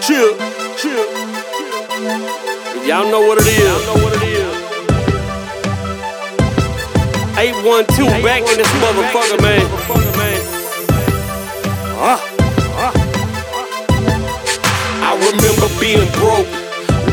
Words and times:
Chill, 0.00 0.34
chill. 0.76 1.04
If 2.76 2.86
y'all 2.86 3.10
know 3.10 3.20
what 3.20 3.38
it 3.40 3.46
is. 3.46 4.00
Eight 7.38 7.54
one 7.64 7.86
two 7.96 8.04
back 8.22 8.42
in 8.42 8.58
this 8.58 8.68
motherfucker, 8.82 9.40
man. 9.40 9.66
Ah, 12.02 12.20
ah. 12.76 12.92
I 15.02 15.12
remember 15.16 15.68
being 15.80 16.06
broke. 16.20 16.59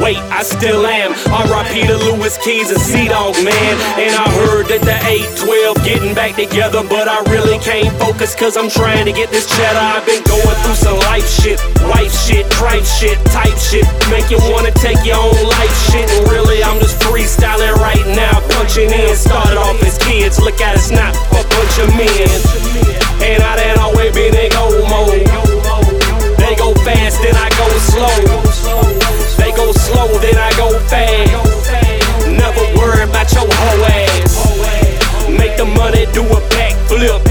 Wait, 0.02 0.18
I 0.30 0.44
still 0.44 0.86
am. 0.86 1.12
R.I.P. 1.34 1.88
to 1.88 1.98
Lewis 1.98 2.38
Keys 2.38 2.70
and 2.70 2.80
Sea 2.80 3.08
Dog, 3.08 3.34
man. 3.42 3.74
And 3.98 4.14
I 4.14 4.30
heard 4.46 4.70
that 4.70 4.86
the 4.86 4.94
812 4.94 5.82
getting 5.82 6.14
back 6.14 6.36
together, 6.38 6.86
but 6.86 7.10
I 7.10 7.26
really 7.34 7.58
can't 7.60 7.90
focus 7.98 8.36
cause 8.36 8.58
I'm 8.58 8.70
trying 8.70 9.06
to 9.06 9.12
get 9.12 9.32
this 9.34 9.50
cheddar. 9.50 9.82
I've 9.82 10.06
been 10.06 10.22
going 10.30 10.58
through 10.62 10.78
some 10.78 11.00
life 11.10 11.26
shit, 11.26 11.58
wife 11.90 12.14
shit, 12.14 12.46
tripe 12.54 12.86
shit, 12.86 13.18
type 13.34 13.58
shit. 13.58 13.90
Make 14.14 14.30
you 14.30 14.38
wanna 14.54 14.72
take 14.78 15.02
your 15.02 15.18
own 15.18 15.38
life 15.50 15.76
shit. 15.90 16.06
And 16.06 16.30
really, 16.30 16.62
I'm 16.62 16.78
just 16.78 17.02
freestyling 17.02 17.74
right 17.82 18.06
now, 18.14 18.38
punching 18.54 18.94
in. 18.94 19.16
Started 19.18 19.58
off 19.58 19.82
as 19.82 19.98
kids, 19.98 20.40
look 20.40 20.62
at 20.62 20.78
us 20.78 20.92
now, 20.92 21.10
a 21.10 21.42
bunch 21.42 21.76
of 21.82 21.90
men. 21.98 22.27
Then 30.28 30.38
I 30.38 30.52
go 30.60 30.68
fast. 30.92 31.72
Never 32.28 32.64
worry 32.76 33.04
about 33.08 33.32
your 33.32 33.48
whole 33.48 33.86
ass. 33.88 34.36
Make 35.32 35.56
the 35.56 35.66
money 35.66 36.04
do 36.12 36.24
a 36.28 36.42
backflip. 36.52 37.24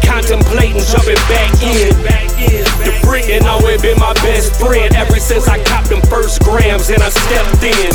Contemplating 0.00 0.80
jumping 0.88 1.20
back 1.28 1.52
in. 1.60 1.92
The 2.82 2.96
brick 3.04 3.28
and 3.28 3.44
always 3.46 3.82
been 3.82 3.98
my 3.98 4.14
best 4.24 4.58
friend 4.58 4.94
ever 4.96 5.20
since 5.20 5.48
I 5.48 5.62
copped 5.64 5.90
them 5.90 6.00
first 6.08 6.42
grams 6.42 6.88
and 6.88 7.02
I 7.02 7.10
stepped 7.10 7.62
in. 7.62 7.92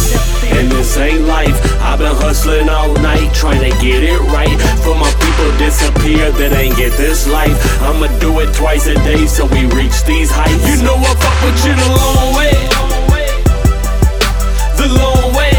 And 0.58 0.72
this 0.72 0.96
ain't 0.98 1.26
life. 1.26 1.58
I've 1.82 2.00
been 2.00 2.16
hustling 2.16 2.70
all 2.70 2.94
night 3.02 3.34
trying 3.34 3.66
to 3.66 3.74
get 3.82 4.04
it 4.04 4.22
right. 4.30 4.58
For 4.86 4.94
my 4.94 5.10
people 5.18 5.50
disappear 5.58 6.32
that 6.38 6.54
ain't 6.54 6.78
get 6.78 6.94
this 6.94 7.28
life. 7.28 7.58
I'ma 7.82 8.08
do 8.20 8.40
it 8.42 8.54
twice 8.54 8.86
a 8.88 8.96
day 9.02 9.26
so 9.26 9.46
we 9.48 9.66
reach 9.74 10.04
these 10.06 10.30
heights. 10.30 10.62
You 10.70 10.86
know 10.86 10.96
I 10.96 11.14
fuck 11.18 11.38
with 11.42 11.66
you 11.66 11.74
the 11.74 11.90
long 11.98 12.38
way. 12.38 12.77
The 14.78 14.88
long 14.88 15.34
way. 15.36 15.54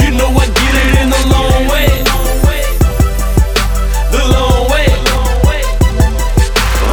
You 0.00 0.10
know 0.18 0.28
I 0.28 0.46
get 0.46 0.74
it 0.82 0.92
in 1.02 1.08
the 1.10 1.22
long 1.32 1.62
way. 1.72 1.88
The 4.12 4.22
long 4.36 4.70
way. 4.70 4.88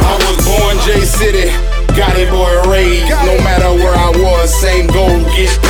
I 0.08 0.14
was 0.24 0.36
born 0.44 0.76
J 0.86 1.04
City, 1.04 1.50
got 1.94 2.16
it 2.16 2.30
boy 2.30 2.70
raised. 2.70 3.10
No 3.10 3.36
matter 3.44 3.70
where 3.74 3.94
I 3.94 4.10
was, 4.10 4.52
same 4.52 4.86
goal, 4.86 5.20
get 5.36 5.69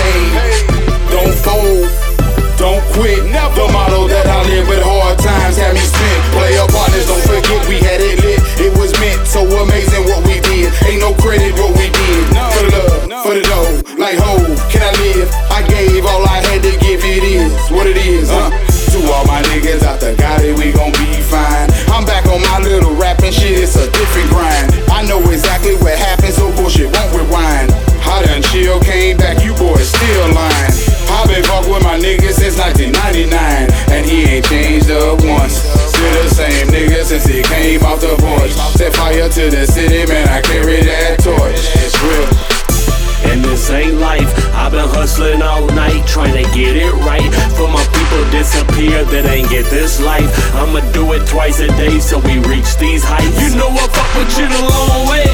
same 36.61 36.69
nigga 36.69 37.05
since 37.05 37.25
he 37.25 37.43
came 37.43 37.83
off 37.85 38.01
the 38.01 38.15
porch. 38.19 38.53
Set 38.77 38.95
fire 38.95 39.29
to 39.29 39.51
the 39.51 39.67
city, 39.67 40.07
man, 40.11 40.29
I 40.29 40.41
carry 40.43 40.83
that 40.83 41.19
torch. 41.21 41.61
It's 41.81 41.97
real. 42.03 43.31
And 43.31 43.45
this 43.45 43.71
ain't 43.71 43.99
life. 43.99 44.29
I've 44.55 44.73
been 44.73 44.89
hustling 44.89 45.43
all 45.43 45.67
night 45.69 46.07
trying 46.07 46.35
to 46.35 46.43
get 46.53 46.77
it 46.77 46.93
right. 47.05 47.31
For 47.57 47.69
my 47.69 47.85
people 47.93 48.25
disappear 48.31 49.05
that 49.05 49.27
ain't 49.27 49.49
get 49.51 49.67
this 49.67 50.01
life. 50.01 50.31
I'ma 50.55 50.81
do 50.93 51.13
it 51.13 51.27
twice 51.29 51.61
a 51.61 51.69
day 51.77 51.99
so 52.01 52.19
we 52.19 52.39
reach 52.49 52.77
these 52.77 53.05
heights. 53.05 53.37
You 53.41 53.57
know 53.57 53.69
I 53.69 53.87
fuck 53.89 54.11
with 54.17 54.33
you 54.39 54.49
the 54.49 54.63
long 54.65 55.09
way. 55.09 55.29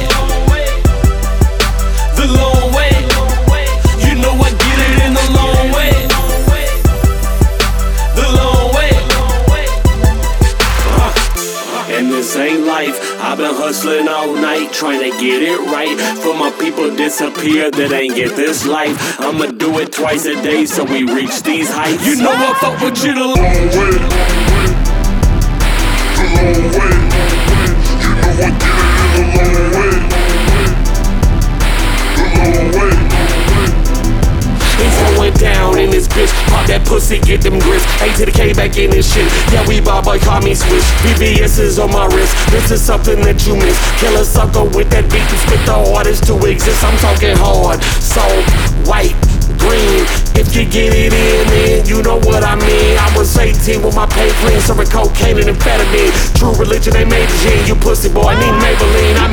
The 2.16 2.26
long 2.32 2.74
way. 2.74 3.15
This 12.26 12.36
ain't 12.36 12.66
life. 12.66 12.98
I've 13.20 13.38
been 13.38 13.54
hustling 13.54 14.08
all 14.08 14.34
night 14.34 14.72
trying 14.72 14.98
to 14.98 15.16
get 15.20 15.42
it 15.42 15.60
right. 15.70 15.96
For 16.22 16.34
my 16.34 16.50
people 16.58 16.90
disappear 16.96 17.70
that 17.70 17.92
ain't 17.92 18.16
get 18.16 18.34
this 18.34 18.66
life. 18.66 19.20
I'ma 19.20 19.46
do 19.52 19.78
it 19.78 19.92
twice 19.92 20.26
a 20.26 20.34
day 20.42 20.66
so 20.66 20.82
we 20.82 21.04
reach 21.04 21.42
these 21.42 21.70
heights. 21.70 22.04
You 22.04 22.16
know 22.16 22.32
I 22.32 22.52
fuck 22.58 22.80
with 22.82 23.04
you 23.04 23.14
the 23.14 23.20
long 23.20 23.36
way. 23.78 23.92
The 26.16 26.26
long 26.34 27.30
way. 27.30 27.35
Down 35.38 35.78
in 35.78 35.90
this 35.90 36.08
bitch. 36.08 36.32
Pop 36.48 36.66
that 36.66 36.86
pussy, 36.86 37.18
get 37.20 37.42
them 37.42 37.58
grits. 37.58 37.84
A 38.02 38.12
to 38.18 38.26
the 38.26 38.32
K 38.32 38.52
back 38.52 38.76
in 38.76 38.90
this 38.90 39.12
shit. 39.12 39.26
Yeah, 39.52 39.66
we 39.68 39.80
ball 39.80 40.02
boy, 40.02 40.18
call 40.18 40.40
me 40.40 40.54
switch. 40.54 40.84
VVS 41.04 41.58
is 41.58 41.78
on 41.78 41.92
my 41.92 42.06
wrist. 42.06 42.34
This 42.50 42.70
is 42.70 42.82
something 42.82 43.20
that 43.22 43.46
you 43.46 43.56
miss. 43.56 43.78
Kill 44.00 44.16
a 44.16 44.24
sucker 44.24 44.64
with 44.64 44.90
that 44.90 45.06
beat 45.12 45.24
to 45.28 45.36
spit 45.46 45.62
the 45.66 45.76
hardest 45.76 46.26
to 46.26 46.34
exist. 46.46 46.82
I'm 46.84 46.96
talking 46.98 47.36
hard, 47.36 47.82
so 48.00 48.22
white, 48.88 49.16
green. 49.58 50.04
If 50.36 50.52
you 50.54 50.68
get 50.68 50.92
it 50.92 51.12
in, 51.12 51.42
then 51.48 51.86
you 51.88 52.02
know 52.02 52.20
what 52.20 52.44
I 52.44 52.54
mean. 52.56 52.98
I 52.98 53.08
was 53.16 53.32
18 53.36 53.82
with 53.82 53.96
my 53.96 54.06
pay 54.06 54.28
clean, 54.44 54.60
serving 54.60 54.92
cocaine 54.92 55.40
and 55.40 55.48
amphetamine. 55.48 56.12
True 56.36 56.54
religion, 56.56 56.92
the 56.92 57.36
gene. 57.40 57.66
You 57.66 57.74
pussy 57.76 58.12
boy, 58.12 58.32
I 58.32 58.34
need 58.36 58.54
Maybelline. 58.60 59.16
I 59.16 59.28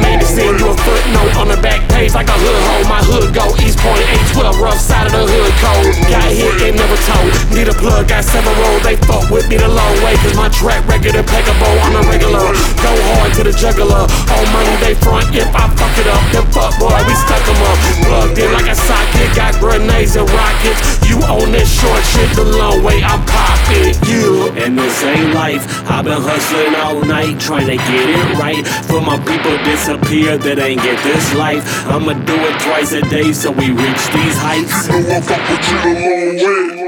Got 8.08 8.24
several. 8.24 8.80
They 8.84 8.96
fuck 9.08 9.30
with 9.30 9.48
me 9.50 9.58
the 9.58 9.68
long 9.68 9.96
way, 10.04 10.16
cause 10.24 10.36
my 10.36 10.50
track 10.50 10.88
record 10.88 11.16
impeccable. 11.16 11.76
I'm 11.84 11.96
a 12.00 12.04
regular. 12.08 12.52
Go 12.82 12.92
hard 13.16 13.34
to 13.38 13.44
the 13.44 13.54
juggler. 13.54 14.06
All 14.06 14.46
money 14.56 14.76
they 14.80 14.96
front 14.96 15.34
if 15.36 15.48
I 15.52 15.68
fuck 15.76 15.96
it 16.00 16.08
up. 16.08 16.24
Then 16.32 16.46
fuck 16.52 16.72
boy, 16.80 16.96
we 17.08 17.16
stuck 17.16 17.34
stuck 17.34 17.56
'em 17.56 17.64
up. 17.64 17.78
Plugged 18.06 18.40
in 18.40 18.52
like 18.54 18.70
a 18.70 18.76
socket, 18.76 19.36
got 19.36 19.60
grenades 19.60 20.16
and 20.16 20.30
rockets. 20.30 20.82
You 21.10 21.18
own 21.26 21.52
this 21.52 21.70
short 21.80 22.04
shit 22.04 22.30
the 22.36 22.44
long 22.44 22.84
way, 22.84 23.04
I'm 23.04 23.24
poppin' 23.26 23.96
you. 24.08 24.52
And 24.64 24.78
this 24.78 25.04
ain't 25.04 25.34
life. 25.34 25.64
I've 25.90 26.06
been 26.06 26.22
hustling 26.22 26.76
all 26.76 27.02
night 27.02 27.40
trying 27.40 27.68
to 27.68 27.78
get 27.78 28.08
it 28.10 28.38
right. 28.40 28.66
For 28.90 29.02
my 29.02 29.18
people 29.20 29.56
disappear 29.64 30.38
that 30.38 30.60
ain't 30.60 30.82
get 30.82 31.02
this 31.04 31.34
life. 31.34 31.64
I'ma 31.88 32.14
do 32.14 32.36
it 32.36 32.60
twice 32.62 32.92
a 32.94 33.02
day 33.02 33.34
so 33.34 33.52
we 33.52 33.72
reach 33.72 34.04
these 34.18 34.38
heights. 34.38 34.88
You 34.88 35.04
know 35.04 35.18
I 35.18 35.22
fuck 35.22 35.44
with 35.50 35.70
you 35.70 35.78
the 35.84 35.94
long 36.04 36.78
way. 36.78 36.83